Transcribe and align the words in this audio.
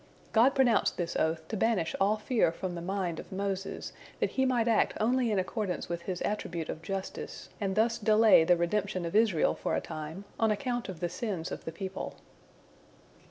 God 0.31 0.55
pronounced 0.55 0.97
this 0.97 1.15
oath, 1.15 1.47
to 1.49 1.55
banish 1.55 1.95
all 2.01 2.17
fear 2.17 2.51
from 2.51 2.73
the 2.73 2.81
mind 2.81 3.19
of 3.19 3.31
Moses, 3.31 3.93
that 4.19 4.31
He 4.31 4.45
might 4.47 4.67
act 4.67 4.97
only 4.99 5.29
in 5.29 5.37
accordance 5.37 5.89
with 5.89 6.01
His 6.01 6.23
attribute 6.23 6.69
of 6.69 6.81
justice, 6.81 7.49
and 7.61 7.75
thus 7.75 7.99
delay 7.99 8.43
the 8.43 8.57
redemption 8.57 9.05
of 9.05 9.15
Israel 9.15 9.53
for 9.53 9.75
a 9.75 9.79
time, 9.79 10.25
on 10.39 10.49
account 10.49 10.89
of 10.89 11.01
the 11.01 11.07
sins 11.09 11.51
of 11.51 11.65
the 11.65 11.71
people. 11.71 12.15